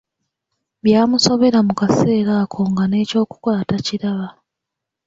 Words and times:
Byamusobera 0.83 1.57
Mu 1.67 1.73
kaseera 1.79 2.33
ako 2.43 2.59
nga 2.69 2.83
n'ekyokukola 2.87 3.59
takiraba. 3.69 4.27